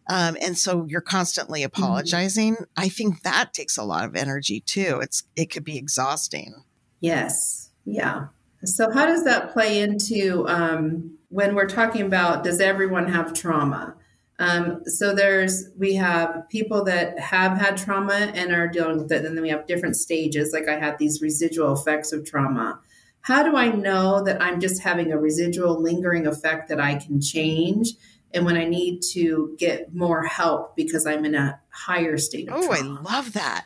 um, 0.10 0.36
and 0.42 0.58
so 0.58 0.86
you're 0.90 1.02
constantly 1.02 1.62
mm-hmm. 1.62 1.68
apologizing, 1.68 2.56
mm-hmm. 2.56 2.64
I 2.76 2.90
think 2.90 3.22
that 3.22 3.54
takes 3.54 3.78
a 3.78 3.84
lot 3.84 4.06
of 4.06 4.16
energy 4.16 4.60
too. 4.60 5.00
It's 5.02 5.24
it 5.36 5.52
could 5.52 5.64
be 5.64 5.78
exhausting. 5.78 6.64
Yes. 7.00 7.70
Yeah. 7.86 8.28
So 8.66 8.92
how 8.92 9.06
does 9.06 9.24
that 9.24 9.54
play 9.54 9.80
into 9.80 10.46
um, 10.50 11.18
when 11.30 11.56
we're 11.56 11.70
talking 11.70 12.02
about 12.02 12.44
does 12.44 12.60
everyone 12.60 13.08
have 13.08 13.34
trauma? 13.34 13.96
Um, 14.40 14.82
so 14.86 15.14
there's 15.14 15.70
we 15.78 15.96
have 15.96 16.48
people 16.50 16.84
that 16.86 17.20
have 17.20 17.58
had 17.58 17.78
trauma 17.78 18.32
and 18.34 18.54
are 18.54 18.68
dealing 18.68 18.98
with 18.98 19.12
it, 19.12 19.26
and 19.26 19.38
then 19.38 19.44
we 19.44 19.50
have 19.50 19.68
different 19.68 19.96
stages. 19.96 20.52
Like 20.54 20.68
I 20.68 20.80
had 20.80 20.98
these 20.98 21.22
residual 21.22 21.74
effects 21.74 22.12
of 22.12 22.26
trauma. 22.26 22.80
How 23.22 23.44
do 23.44 23.56
I 23.56 23.70
know 23.70 24.24
that 24.24 24.42
I'm 24.42 24.60
just 24.60 24.82
having 24.82 25.12
a 25.12 25.20
residual 25.20 25.82
lingering 25.82 26.26
effect 26.26 26.70
that 26.70 26.80
I 26.80 26.96
can 26.96 27.22
change? 27.22 27.90
And 28.34 28.46
when 28.46 28.58
I 28.58 28.66
need 28.66 29.02
to 29.14 29.56
get 29.58 29.94
more 29.94 30.24
help 30.24 30.76
because 30.76 31.06
I'm 31.06 31.26
in 31.26 31.36
a 31.36 31.60
higher 31.70 32.18
state 32.18 32.48
of 32.50 32.56
oh, 32.56 32.68
trauma. 32.68 33.00
I 33.00 33.16
love 33.16 33.34
that. 33.34 33.66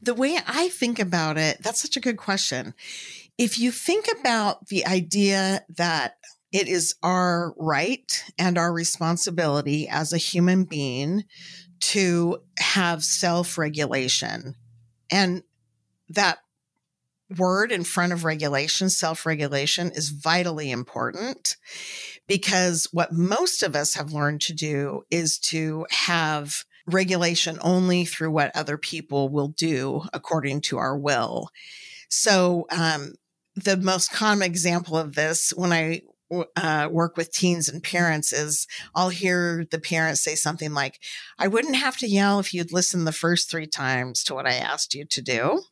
The 0.00 0.14
way 0.14 0.38
I 0.46 0.68
think 0.68 0.98
about 0.98 1.38
it, 1.38 1.62
that's 1.62 1.80
such 1.80 1.96
a 1.96 2.00
good 2.00 2.16
question. 2.16 2.74
If 3.38 3.58
you 3.58 3.70
think 3.70 4.06
about 4.20 4.66
the 4.66 4.84
idea 4.86 5.64
that 5.76 6.16
it 6.52 6.68
is 6.68 6.94
our 7.02 7.54
right 7.56 8.24
and 8.38 8.58
our 8.58 8.72
responsibility 8.72 9.88
as 9.88 10.12
a 10.12 10.18
human 10.18 10.64
being 10.64 11.24
to 11.80 12.42
have 12.58 13.02
self 13.02 13.58
regulation. 13.58 14.54
And 15.10 15.42
that 16.10 16.38
word 17.38 17.72
in 17.72 17.84
front 17.84 18.12
of 18.12 18.24
regulation, 18.24 18.90
self 18.90 19.26
regulation, 19.26 19.90
is 19.90 20.10
vitally 20.10 20.70
important 20.70 21.56
because 22.26 22.88
what 22.92 23.12
most 23.12 23.62
of 23.62 23.74
us 23.76 23.94
have 23.94 24.12
learned 24.12 24.40
to 24.42 24.52
do 24.52 25.02
is 25.10 25.38
to 25.38 25.86
have 25.90 26.64
regulation 26.86 27.58
only 27.60 28.04
through 28.04 28.30
what 28.30 28.54
other 28.56 28.76
people 28.76 29.28
will 29.28 29.48
do 29.48 30.02
according 30.12 30.60
to 30.60 30.78
our 30.78 30.96
will. 30.96 31.48
So, 32.08 32.66
um, 32.70 33.14
the 33.54 33.76
most 33.76 34.10
common 34.10 34.46
example 34.46 34.96
of 34.96 35.14
this 35.14 35.50
when 35.50 35.72
I 35.72 36.02
uh, 36.56 36.88
work 36.90 37.16
with 37.16 37.32
teens 37.32 37.68
and 37.68 37.82
parents 37.82 38.32
is 38.32 38.66
I'll 38.94 39.10
hear 39.10 39.66
the 39.70 39.78
parents 39.78 40.22
say 40.22 40.34
something 40.34 40.72
like, 40.72 40.98
I 41.38 41.48
wouldn't 41.48 41.76
have 41.76 41.96
to 41.98 42.08
yell 42.08 42.40
if 42.40 42.54
you'd 42.54 42.72
listen 42.72 43.04
the 43.04 43.12
first 43.12 43.50
three 43.50 43.66
times 43.66 44.24
to 44.24 44.34
what 44.34 44.46
I 44.46 44.54
asked 44.54 44.94
you 44.94 45.04
to 45.04 45.22
do. 45.22 45.62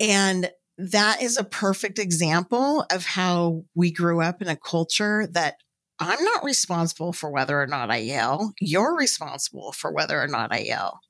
And 0.00 0.50
that 0.78 1.22
is 1.22 1.36
a 1.36 1.44
perfect 1.44 1.98
example 1.98 2.86
of 2.90 3.04
how 3.04 3.64
we 3.74 3.92
grew 3.92 4.22
up 4.22 4.40
in 4.40 4.48
a 4.48 4.56
culture 4.56 5.28
that 5.32 5.56
I'm 5.98 6.24
not 6.24 6.42
responsible 6.42 7.12
for 7.12 7.30
whether 7.30 7.60
or 7.60 7.66
not 7.66 7.90
I 7.90 7.98
yell. 7.98 8.54
You're 8.58 8.96
responsible 8.96 9.72
for 9.72 9.92
whether 9.92 10.20
or 10.20 10.26
not 10.26 10.52
I 10.52 10.60
yell. 10.60 11.00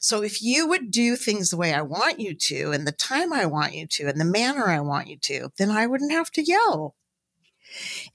So 0.00 0.22
if 0.22 0.42
you 0.42 0.66
would 0.66 0.90
do 0.90 1.16
things 1.16 1.50
the 1.50 1.56
way 1.56 1.72
I 1.72 1.82
want 1.82 2.18
you 2.18 2.34
to, 2.34 2.72
and 2.72 2.86
the 2.86 2.92
time 2.92 3.32
I 3.32 3.46
want 3.46 3.74
you 3.74 3.86
to, 3.86 4.08
and 4.08 4.20
the 4.20 4.24
manner 4.24 4.66
I 4.66 4.80
want 4.80 5.06
you 5.06 5.16
to, 5.18 5.50
then 5.56 5.70
I 5.70 5.86
wouldn't 5.86 6.12
have 6.12 6.30
to 6.32 6.42
yell. 6.42 6.96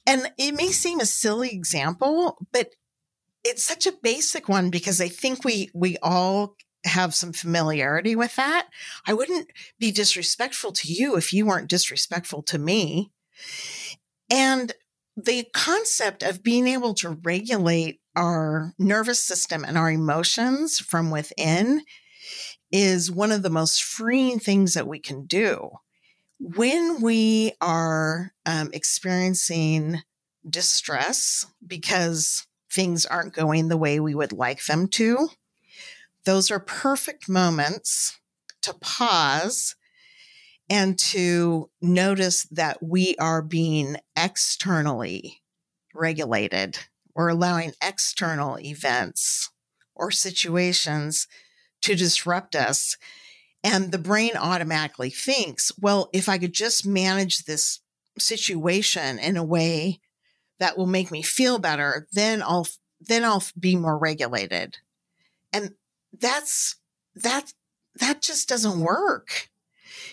And 0.05 0.31
it 0.37 0.53
may 0.53 0.67
seem 0.67 0.99
a 0.99 1.05
silly 1.05 1.49
example, 1.51 2.37
but 2.51 2.75
it's 3.43 3.63
such 3.63 3.87
a 3.87 3.93
basic 4.03 4.49
one 4.49 4.69
because 4.69 4.99
I 4.99 5.07
think 5.07 5.43
we 5.43 5.71
we 5.73 5.97
all 6.03 6.55
have 6.87 7.13
some 7.13 7.33
familiarity 7.33 8.15
with 8.15 8.35
that. 8.35 8.67
I 9.05 9.13
wouldn't 9.13 9.51
be 9.79 9.91
disrespectful 9.91 10.71
to 10.73 10.91
you 10.91 11.15
if 11.15 11.33
you 11.33 11.45
weren't 11.45 11.69
disrespectful 11.69 12.43
to 12.43 12.57
me. 12.57 13.11
And 14.29 14.73
the 15.15 15.45
concept 15.53 16.23
of 16.23 16.43
being 16.43 16.67
able 16.67 16.93
to 16.95 17.17
regulate 17.23 17.99
our 18.15 18.73
nervous 18.77 19.19
system 19.19 19.63
and 19.63 19.77
our 19.77 19.91
emotions 19.91 20.79
from 20.79 21.11
within 21.11 21.81
is 22.71 23.11
one 23.11 23.31
of 23.31 23.43
the 23.43 23.49
most 23.49 23.83
freeing 23.83 24.39
things 24.39 24.73
that 24.73 24.87
we 24.87 24.99
can 24.99 25.25
do 25.25 25.69
when 26.39 27.01
we 27.01 27.53
are 27.61 28.33
um, 28.45 28.69
experiencing 28.73 30.01
distress 30.47 31.45
because 31.65 32.45
things 32.71 33.05
aren't 33.05 33.33
going 33.33 33.67
the 33.67 33.77
way 33.77 33.99
we 33.99 34.13
would 34.13 34.33
like 34.33 34.65
them 34.65 34.87
to, 34.87 35.29
those 36.27 36.51
are 36.51 36.59
perfect 36.59 37.29
moments 37.29 38.19
to 38.61 38.73
pause 38.73 39.75
and 40.69 40.99
to 40.99 41.69
notice 41.81 42.43
that 42.51 42.83
we 42.83 43.15
are 43.15 43.41
being 43.41 43.95
externally 44.13 45.41
regulated. 45.95 46.79
We're 47.15 47.29
allowing 47.29 47.71
external 47.81 48.59
events 48.59 49.51
or 49.95 50.11
situations 50.11 51.29
to 51.83 51.95
disrupt 51.95 52.57
us 52.57 52.97
and 53.63 53.93
the 53.93 53.97
brain 53.97 54.31
automatically 54.35 55.09
thinks, 55.09 55.71
well, 55.79 56.09
if 56.11 56.27
I 56.27 56.37
could 56.37 56.53
just 56.53 56.85
manage 56.85 57.45
this 57.45 57.79
situation 58.19 59.17
in 59.17 59.37
a 59.37 59.45
way 59.45 60.01
that 60.59 60.77
will 60.77 60.87
make 60.87 61.09
me 61.09 61.21
feel 61.21 61.57
better, 61.57 62.05
then 62.11 62.41
I'll 62.41 62.67
then 62.99 63.23
I'll 63.23 63.43
be 63.57 63.77
more 63.77 63.97
regulated. 63.97 64.77
And 65.53 65.75
that's 66.19 66.75
that 67.15 67.53
that 67.95 68.21
just 68.21 68.47
doesn't 68.47 68.79
work. 68.79 69.49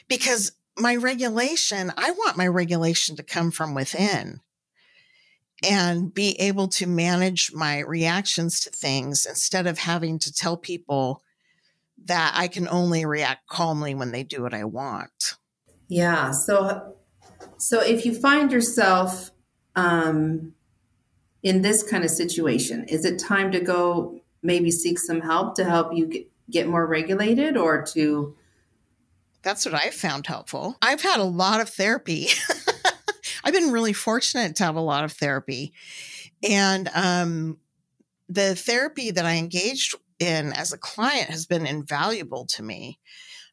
Because 0.08 0.52
my 0.76 0.96
regulation, 0.96 1.92
I 1.96 2.11
want 2.11 2.37
my 2.37 2.46
regulation 2.46 3.16
to 3.16 3.23
come 3.23 3.50
from 3.50 3.75
within 3.75 4.40
and 5.62 6.12
be 6.12 6.38
able 6.40 6.68
to 6.68 6.87
manage 6.87 7.52
my 7.52 7.80
reactions 7.80 8.61
to 8.61 8.70
things 8.70 9.25
instead 9.25 9.66
of 9.66 9.78
having 9.78 10.18
to 10.18 10.32
tell 10.32 10.56
people 10.56 11.23
that 12.06 12.32
I 12.34 12.49
can 12.49 12.68
only 12.68 13.06
react 13.06 13.49
calmly 13.49 13.94
when 13.94 14.11
they 14.11 14.25
do 14.25 14.42
what 14.42 14.52
I 14.52 14.64
want. 14.64 15.37
Yeah. 15.88 16.32
So, 16.32 16.96
so 17.56 17.80
if 17.80 18.04
you 18.04 18.14
find 18.14 18.50
yourself 18.52 19.30
um, 19.76 20.54
in 21.42 21.62
this 21.62 21.82
kind 21.82 22.04
of 22.04 22.11
situation, 22.11 22.84
is 22.88 23.04
it 23.04 23.18
time 23.18 23.52
to 23.52 23.61
go 23.61 24.20
maybe 24.44 24.70
seek 24.70 24.98
some 24.98 25.20
help 25.20 25.54
to 25.56 25.64
help 25.64 25.94
you 25.94 26.06
get, 26.06 26.30
get 26.50 26.68
more 26.68 26.86
regulated 26.86 27.56
or 27.56 27.82
to? 27.86 28.36
That's 29.42 29.66
what 29.66 29.74
I've 29.74 29.94
found 29.94 30.26
helpful. 30.26 30.76
I've 30.80 31.02
had 31.02 31.20
a 31.20 31.24
lot 31.24 31.60
of 31.60 31.68
therapy. 31.68 32.28
I've 33.44 33.52
been 33.52 33.72
really 33.72 33.92
fortunate 33.92 34.56
to 34.56 34.64
have 34.64 34.76
a 34.76 34.80
lot 34.80 35.04
of 35.04 35.12
therapy. 35.12 35.72
And 36.48 36.88
um, 36.94 37.58
the 38.28 38.54
therapy 38.54 39.10
that 39.10 39.26
I 39.26 39.36
engaged 39.36 39.94
in 40.18 40.52
as 40.52 40.72
a 40.72 40.78
client 40.78 41.30
has 41.30 41.46
been 41.46 41.66
invaluable 41.66 42.46
to 42.46 42.62
me. 42.62 42.98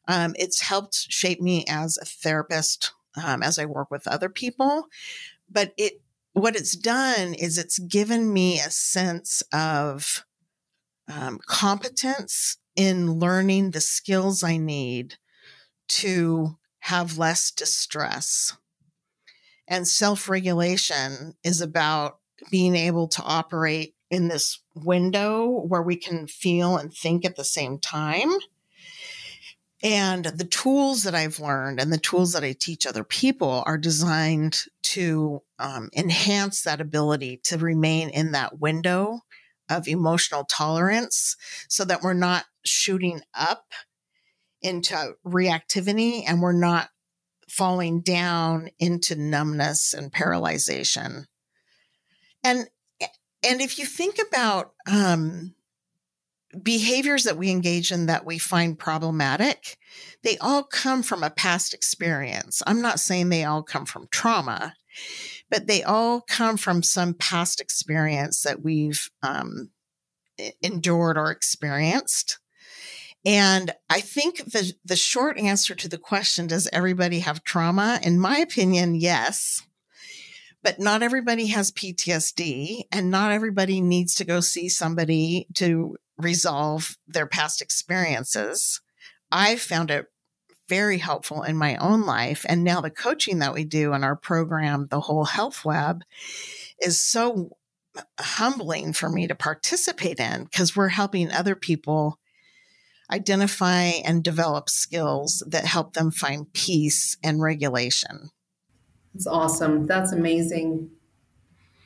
Um, 0.08 0.34
it's 0.36 0.60
helped 0.60 0.94
shape 0.94 1.40
me 1.40 1.64
as 1.68 1.98
a 1.98 2.04
therapist 2.04 2.92
um, 3.22 3.42
as 3.42 3.58
I 3.58 3.66
work 3.66 3.90
with 3.90 4.08
other 4.08 4.28
people. 4.28 4.86
But 5.50 5.72
it, 5.76 6.00
what 6.32 6.56
it's 6.56 6.76
done 6.76 7.34
is 7.34 7.58
it's 7.58 7.78
given 7.78 8.32
me 8.32 8.58
a 8.58 8.70
sense 8.70 9.42
of 9.52 10.24
um, 11.08 11.38
competence 11.46 12.58
in 12.76 13.18
learning 13.18 13.70
the 13.70 13.80
skills 13.80 14.42
I 14.42 14.56
need 14.56 15.16
to 15.88 16.58
have 16.80 17.18
less 17.18 17.50
distress. 17.50 18.56
And 19.68 19.86
self 19.86 20.28
regulation 20.28 21.34
is 21.44 21.60
about 21.60 22.18
being 22.50 22.74
able 22.74 23.08
to 23.08 23.22
operate 23.22 23.94
in 24.10 24.28
this 24.28 24.60
window 24.74 25.48
where 25.48 25.82
we 25.82 25.96
can 25.96 26.26
feel 26.26 26.76
and 26.76 26.92
think 26.92 27.24
at 27.24 27.36
the 27.36 27.44
same 27.44 27.78
time. 27.78 28.30
And 29.82 30.26
the 30.26 30.44
tools 30.44 31.02
that 31.02 31.14
I've 31.14 31.40
learned 31.40 31.80
and 31.80 31.92
the 31.92 31.98
tools 31.98 32.32
that 32.32 32.44
I 32.44 32.52
teach 32.52 32.86
other 32.86 33.02
people 33.02 33.64
are 33.66 33.78
designed 33.78 34.64
to 34.82 35.42
um, 35.58 35.88
enhance 35.96 36.62
that 36.62 36.80
ability 36.80 37.40
to 37.44 37.58
remain 37.58 38.10
in 38.10 38.32
that 38.32 38.60
window 38.60 39.22
of 39.76 39.88
emotional 39.88 40.44
tolerance 40.44 41.36
so 41.68 41.84
that 41.84 42.02
we're 42.02 42.12
not 42.12 42.44
shooting 42.64 43.22
up 43.34 43.72
into 44.60 45.14
reactivity 45.26 46.22
and 46.26 46.40
we're 46.40 46.52
not 46.52 46.88
falling 47.48 48.00
down 48.00 48.70
into 48.78 49.16
numbness 49.16 49.92
and 49.92 50.12
paralyzation. 50.12 51.26
And 52.44 52.68
and 53.44 53.60
if 53.60 53.78
you 53.78 53.84
think 53.86 54.18
about 54.18 54.72
um, 54.90 55.54
behaviors 56.60 57.24
that 57.24 57.36
we 57.36 57.50
engage 57.50 57.90
in 57.90 58.06
that 58.06 58.24
we 58.24 58.38
find 58.38 58.78
problematic, 58.78 59.78
they 60.22 60.38
all 60.38 60.62
come 60.62 61.02
from 61.02 61.22
a 61.22 61.30
past 61.30 61.74
experience. 61.74 62.62
I'm 62.66 62.80
not 62.80 63.00
saying 63.00 63.28
they 63.28 63.44
all 63.44 63.62
come 63.62 63.84
from 63.84 64.06
trauma, 64.10 64.74
but 65.52 65.66
they 65.66 65.82
all 65.82 66.22
come 66.22 66.56
from 66.56 66.82
some 66.82 67.12
past 67.12 67.60
experience 67.60 68.40
that 68.40 68.62
we've 68.62 69.10
um, 69.22 69.68
endured 70.62 71.18
or 71.18 71.30
experienced. 71.30 72.38
And 73.26 73.70
I 73.90 74.00
think 74.00 74.38
the, 74.38 74.72
the 74.82 74.96
short 74.96 75.38
answer 75.38 75.74
to 75.74 75.88
the 75.90 75.98
question, 75.98 76.46
does 76.46 76.70
everybody 76.72 77.20
have 77.20 77.44
trauma? 77.44 78.00
In 78.02 78.18
my 78.18 78.38
opinion, 78.38 78.94
yes. 78.94 79.60
But 80.62 80.80
not 80.80 81.02
everybody 81.02 81.48
has 81.48 81.70
PTSD 81.70 82.84
and 82.90 83.10
not 83.10 83.30
everybody 83.30 83.82
needs 83.82 84.14
to 84.14 84.24
go 84.24 84.40
see 84.40 84.70
somebody 84.70 85.48
to 85.56 85.98
resolve 86.16 86.96
their 87.06 87.26
past 87.26 87.60
experiences. 87.60 88.80
I 89.30 89.56
found 89.56 89.90
it 89.90 90.06
very 90.72 90.96
helpful 90.96 91.42
in 91.42 91.54
my 91.54 91.76
own 91.76 92.06
life. 92.06 92.46
And 92.48 92.64
now 92.64 92.80
the 92.80 92.88
coaching 92.88 93.40
that 93.40 93.52
we 93.52 93.62
do 93.62 93.92
in 93.92 94.02
our 94.02 94.16
program, 94.16 94.86
the 94.90 95.00
Whole 95.00 95.26
Health 95.26 95.66
Lab, 95.66 96.02
is 96.80 96.98
so 96.98 97.50
humbling 98.18 98.94
for 98.94 99.10
me 99.10 99.26
to 99.26 99.34
participate 99.34 100.18
in 100.18 100.44
because 100.44 100.74
we're 100.74 100.88
helping 100.88 101.30
other 101.30 101.54
people 101.54 102.18
identify 103.10 103.90
and 104.02 104.24
develop 104.24 104.70
skills 104.70 105.42
that 105.46 105.66
help 105.66 105.92
them 105.92 106.10
find 106.10 106.50
peace 106.54 107.18
and 107.22 107.42
regulation. 107.42 108.30
It's 109.14 109.26
awesome. 109.26 109.86
That's 109.86 110.12
amazing. 110.12 110.88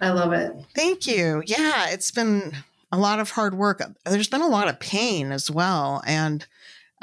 I 0.00 0.10
love 0.10 0.32
it. 0.32 0.52
Thank 0.76 1.08
you. 1.08 1.42
Yeah, 1.44 1.88
it's 1.88 2.12
been 2.12 2.52
a 2.92 2.98
lot 2.98 3.18
of 3.18 3.30
hard 3.30 3.56
work. 3.58 3.82
There's 4.04 4.28
been 4.28 4.42
a 4.42 4.46
lot 4.46 4.68
of 4.68 4.78
pain 4.78 5.32
as 5.32 5.50
well. 5.50 6.04
And 6.06 6.46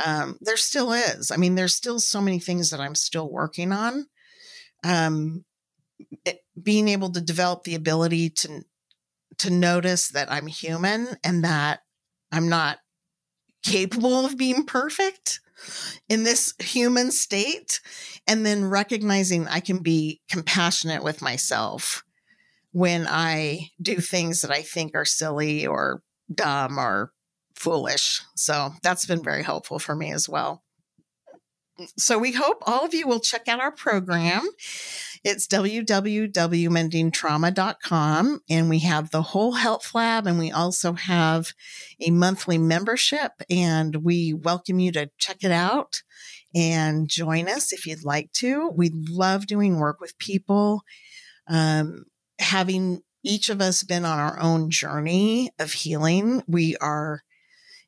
um, 0.04 0.38
there 0.42 0.58
still 0.58 0.92
is. 0.92 1.32
I 1.32 1.38
mean, 1.38 1.56
there's 1.56 1.76
still 1.76 2.00
so 2.00 2.22
many 2.22 2.40
things 2.40 2.70
that 2.70 2.80
I'm 2.80 2.96
still 2.96 3.30
working 3.30 3.72
on. 3.72 4.08
Um, 4.84 5.46
it, 6.26 6.40
being 6.62 6.88
able 6.88 7.12
to 7.12 7.22
develop 7.22 7.64
the 7.64 7.76
ability 7.76 8.30
to 8.30 8.62
to 9.40 9.50
notice 9.50 10.10
that 10.10 10.32
I'm 10.32 10.48
human 10.48 11.08
and 11.24 11.44
that 11.44 11.80
I'm 12.32 12.50
not 12.50 12.80
capable 13.64 14.26
of 14.26 14.38
being 14.38 14.66
perfect 14.66 15.40
in 16.10 16.24
this 16.24 16.54
human 16.60 17.12
state 17.12 17.80
and 18.28 18.46
then 18.46 18.66
recognizing 18.66 19.48
I 19.48 19.60
can 19.60 19.80
be 19.80 20.22
compassionate 20.30 21.04
with 21.04 21.22
myself 21.22 22.04
when 22.72 23.08
I 23.08 23.70
do 23.82 23.96
things 23.96 24.42
that 24.42 24.52
I 24.52 24.62
think 24.62 24.96
are 24.96 25.06
silly 25.06 25.66
or 25.66 26.04
dumb 26.34 26.78
or 26.78 27.12
foolish. 27.56 28.22
So 28.36 28.74
that's 28.82 29.06
been 29.06 29.24
very 29.24 29.44
helpful 29.44 29.80
for 29.80 29.96
me 29.96 30.12
as 30.12 30.28
well. 30.28 30.64
So 31.98 32.20
we 32.20 32.34
hope 32.34 32.62
all 32.68 32.86
of 32.86 32.94
you 32.94 33.08
will 33.08 33.20
check 33.20 33.48
out 33.48 33.60
our 33.60 33.72
program. 33.72 34.48
It's 35.24 35.48
www.mendingtrauma.com 35.48 38.40
and 38.50 38.70
we 38.70 38.80
have 38.80 39.10
the 39.10 39.22
whole 39.24 39.54
health 39.54 39.96
lab 39.96 40.28
and 40.28 40.38
we 40.38 40.52
also 40.52 40.94
have 40.94 41.54
a 42.00 42.12
monthly 42.12 42.60
membership 42.60 43.32
and 43.50 44.04
we 44.04 44.34
welcome 44.34 44.80
you 44.80 44.92
to 44.92 45.10
check 45.18 45.44
it 45.44 45.52
out 45.52 46.04
and 46.54 47.10
join 47.10 47.48
us 47.48 47.74
if 47.74 47.88
you'd 47.88 48.04
like 48.04 48.32
to. 48.34 48.70
We 48.76 48.92
love 49.10 49.48
doing 49.48 49.80
work 49.80 50.00
with 50.00 50.16
people. 50.20 50.84
Um, 51.48 52.06
having 52.38 53.02
each 53.24 53.50
of 53.50 53.62
us 53.62 53.84
been 53.84 54.06
on 54.06 54.20
our 54.20 54.40
own 54.40 54.70
journey 54.70 55.50
of 55.58 55.72
healing, 55.72 56.44
we 56.48 56.78
are 56.78 57.24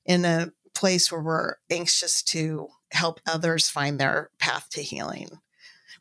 in 0.06 0.26
a 0.26 0.52
place 0.74 1.12
where 1.12 1.22
we're 1.22 1.56
anxious 1.70 2.22
to 2.22 2.68
help 2.92 3.20
others 3.28 3.70
find 3.70 4.00
their 4.00 4.30
path 4.40 4.70
to 4.72 4.82
healing. 4.82 5.40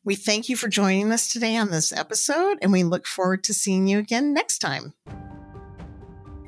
We 0.04 0.14
thank 0.14 0.48
you 0.48 0.56
for 0.56 0.68
joining 0.68 1.10
us 1.12 1.28
today 1.28 1.56
on 1.56 1.70
this 1.70 1.90
episode, 1.90 2.58
and 2.60 2.72
we 2.72 2.82
look 2.82 3.06
forward 3.06 3.42
to 3.44 3.54
seeing 3.54 3.86
you 3.86 3.98
again 3.98 4.34
next 4.34 4.58
time. 4.58 4.92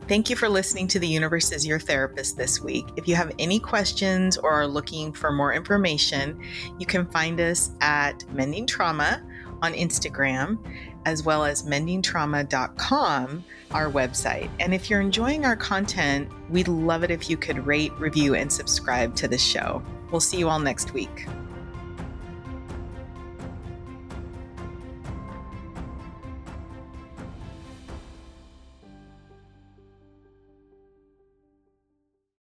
Thank 0.09 0.31
you 0.31 0.37
for 0.37 0.49
listening 0.49 0.87
to 0.89 1.01
The 1.01 1.09
Universe 1.09 1.51
is 1.51 1.67
Your 1.67 1.81
Therapist 1.81 2.37
this 2.37 2.61
week. 2.61 2.87
If 2.97 3.09
you 3.09 3.17
have 3.17 3.33
any 3.41 3.59
questions 3.59 4.37
or 4.37 4.53
are 4.53 4.67
looking 4.69 5.13
for 5.13 5.33
more 5.33 5.53
information, 5.53 6.41
you 6.79 6.87
can 6.87 7.11
find 7.11 7.41
us 7.41 7.73
at 7.81 8.25
Mending 8.31 8.67
Trauma 8.67 9.21
on 9.63 9.73
Instagram, 9.75 10.59
as 11.05 11.23
well 11.23 11.45
as 11.45 11.63
mendingtrauma.com, 11.63 13.45
our 13.71 13.91
website. 13.91 14.51
And 14.61 14.75
if 14.75 14.91
you're 14.91 15.01
enjoying 15.01 15.45
our 15.45 15.57
content, 15.57 16.29
we'd 16.51 16.69
love 16.69 17.05
it 17.05 17.11
if 17.11 17.31
you 17.31 17.37
could 17.37 17.67
rate, 17.67 17.93
review, 17.99 18.35
and 18.35 18.53
subscribe 18.53 19.15
to 19.17 19.29
the 19.29 19.39
show. 19.39 19.83
We'll 20.11 20.21
see 20.21 20.39
you 20.39 20.49
all 20.49 20.59
next 20.59 20.93
week. 20.93 21.27